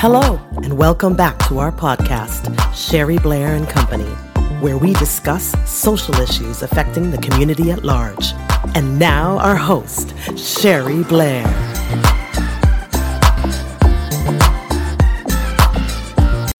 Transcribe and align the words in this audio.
Hello, 0.00 0.40
and 0.62 0.78
welcome 0.78 1.16
back 1.16 1.36
to 1.48 1.58
our 1.58 1.72
podcast, 1.72 2.54
Sherry 2.72 3.18
Blair 3.18 3.56
and 3.56 3.68
Company, 3.68 4.08
where 4.60 4.78
we 4.78 4.92
discuss 4.92 5.56
social 5.68 6.14
issues 6.20 6.62
affecting 6.62 7.10
the 7.10 7.18
community 7.18 7.72
at 7.72 7.82
large. 7.82 8.32
And 8.76 9.00
now, 9.00 9.38
our 9.38 9.56
host, 9.56 10.14
Sherry 10.38 11.02
Blair. 11.02 11.42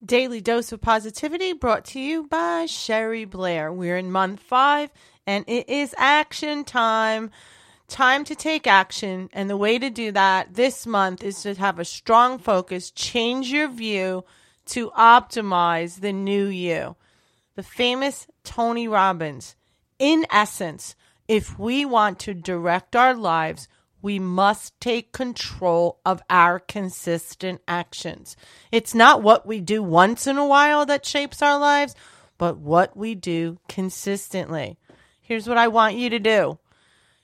Daily 0.05 0.41
Dose 0.41 0.73
of 0.73 0.81
Positivity 0.81 1.53
brought 1.53 1.85
to 1.85 2.01
you 2.01 2.27
by 2.27 2.67
Sherry 2.67 3.25
Blair. 3.25 3.73
We're 3.73 3.99
in 3.99 4.11
month 4.11 4.41
five 4.41 4.91
and 5.29 5.45
it 5.47 5.69
is 5.69 5.95
action 5.97 6.65
time. 6.65 7.31
Time 7.89 8.25
to 8.25 8.35
take 8.35 8.67
action. 8.67 9.31
And 9.33 9.49
the 9.49 9.57
way 9.57 9.79
to 9.79 9.91
do 9.91 10.13
that 10.13 10.55
this 10.55 10.87
month 10.87 11.25
is 11.25 11.43
to 11.43 11.55
have 11.55 11.79
a 11.79 11.85
strong 11.85 12.39
focus, 12.39 12.91
change 12.91 13.51
your 13.51 13.69
view 13.69 14.25
to 14.67 14.91
optimize 14.91 16.01
the 16.01 16.13
new 16.13 16.47
you. 16.47 16.97
The 17.57 17.63
famous 17.63 18.27
Tony 18.45 18.87
Robbins. 18.87 19.57
In 19.99 20.27
essence, 20.31 20.95
if 21.27 21.59
we 21.59 21.85
want 21.85 22.19
to 22.21 22.35
direct 22.35 22.95
our 22.95 23.15
lives, 23.15 23.69
we 24.01 24.19
must 24.19 24.79
take 24.81 25.13
control 25.13 25.99
of 26.05 26.23
our 26.31 26.61
consistent 26.61 27.61
actions. 27.67 28.37
It's 28.71 28.95
not 28.95 29.23
what 29.23 29.47
we 29.47 29.61
do 29.61 29.83
once 29.83 30.27
in 30.27 30.39
a 30.39 30.47
while 30.47 30.87
that 30.87 31.05
shapes 31.05 31.43
our 31.43 31.59
lives, 31.59 31.95
but 32.37 32.59
what 32.59 32.97
we 32.97 33.15
do 33.15 33.59
consistently. 33.69 34.79
Here's 35.21 35.49
what 35.49 35.59
I 35.59 35.69
want 35.69 35.97
you 35.97 36.11
to 36.11 36.19
do 36.19 36.59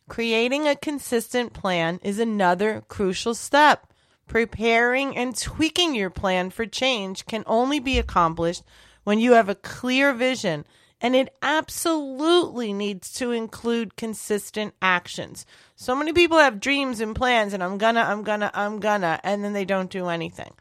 creating 0.09 0.67
a 0.67 0.77
consistent 0.77 1.53
plan 1.53 2.01
is 2.03 2.19
another 2.19 2.85
crucial 2.89 3.35
step. 3.35 3.87
Preparing 4.27 5.17
and 5.17 5.37
tweaking 5.37 5.95
your 5.95 6.11
plan 6.11 6.51
for 6.51 6.67
change 6.67 7.27
can 7.27 7.45
only 7.47 7.79
be 7.79 7.99
accomplished 7.99 8.63
when 9.05 9.19
you 9.19 9.33
have 9.33 9.49
a 9.49 9.55
clear 9.55 10.13
vision 10.13 10.65
and 11.01 11.15
it 11.15 11.35
absolutely 11.43 12.73
needs 12.73 13.13
to 13.13 13.31
include 13.31 13.95
consistent 13.97 14.73
actions. 14.81 15.45
So 15.77 15.95
many 15.95 16.15
people 16.15 16.39
have 16.39 16.61
dreams 16.61 17.01
and 17.01 17.15
plans 17.15 17.53
and 17.53 17.63
I'm 17.63 17.77
gonna, 17.77 18.01
I'm 18.01 18.23
gonna, 18.23 18.51
I'm 18.55 18.81
gonna, 18.81 19.21
and 19.23 19.45
then 19.45 19.53
they 19.53 19.67
don't 19.67 19.91
do 19.91 20.09
anything. 20.09 20.53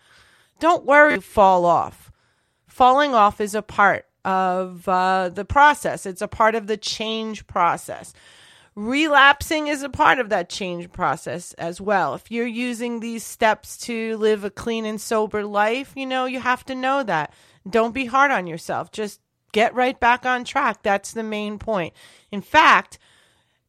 Don't 0.60 0.86
worry, 0.86 1.22
fall 1.22 1.66
off. 1.66 2.12
Falling 2.68 3.14
off 3.14 3.40
is 3.40 3.56
a 3.56 3.62
part 3.62 4.06
of 4.26 4.88
uh, 4.88 5.30
the 5.30 5.46
process, 5.46 6.06
it's 6.06 6.22
a 6.22 6.28
part 6.28 6.56
of 6.56 6.68
the 6.68 6.78
change 6.78 7.48
process. 7.48 8.14
Relapsing 8.76 9.68
is 9.68 9.84
a 9.84 9.90
part 9.90 10.18
of 10.20 10.30
that 10.30 10.50
change 10.50 10.92
process 10.92 11.54
as 11.54 11.80
well. 11.80 12.16
If 12.16 12.32
you're 12.32 12.48
using 12.48 13.00
these 13.00 13.24
steps 13.24 13.78
to 13.80 14.18
live 14.18 14.44
a 14.44 14.50
clean 14.50 14.86
and 14.86 15.00
sober 15.00 15.46
life, 15.46 15.94
you 15.96 16.08
know, 16.08 16.26
you 16.26 16.40
have 16.40 16.66
to 16.66 16.76
know 16.76 17.04
that. 17.04 17.34
Don't 17.70 17.94
be 17.94 18.06
hard 18.06 18.32
on 18.32 18.48
yourself. 18.48 18.92
Just 18.92 19.22
get 19.52 19.76
right 19.76 20.00
back 20.00 20.26
on 20.26 20.44
track. 20.44 20.82
That's 20.82 21.12
the 21.12 21.24
main 21.24 21.60
point. 21.60 21.94
In 22.32 22.42
fact, 22.42 22.98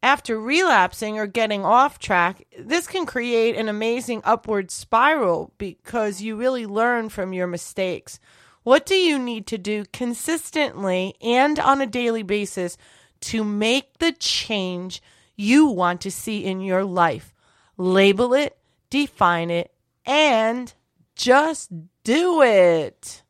after 0.01 0.39
relapsing 0.39 1.19
or 1.19 1.27
getting 1.27 1.63
off 1.63 1.99
track, 1.99 2.43
this 2.59 2.87
can 2.87 3.05
create 3.05 3.55
an 3.55 3.69
amazing 3.69 4.21
upward 4.23 4.71
spiral 4.71 5.53
because 5.59 6.21
you 6.21 6.35
really 6.35 6.65
learn 6.65 7.09
from 7.09 7.31
your 7.31 7.47
mistakes. 7.47 8.19
What 8.63 8.87
do 8.87 8.95
you 8.95 9.19
need 9.19 9.45
to 9.47 9.59
do 9.59 9.85
consistently 9.93 11.13
and 11.21 11.59
on 11.59 11.81
a 11.81 11.87
daily 11.87 12.23
basis 12.23 12.77
to 13.21 13.43
make 13.43 13.97
the 13.99 14.11
change 14.11 15.01
you 15.35 15.67
want 15.67 16.01
to 16.01 16.11
see 16.11 16.43
in 16.43 16.61
your 16.61 16.83
life? 16.83 17.33
Label 17.77 18.33
it, 18.33 18.57
define 18.89 19.49
it, 19.49 19.73
and 20.05 20.73
just 21.15 21.71
do 22.03 22.41
it. 22.41 23.23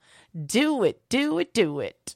Do 0.45 0.83
it, 0.83 1.01
do 1.09 1.39
it, 1.39 1.53
do 1.53 1.79
it. 1.79 2.15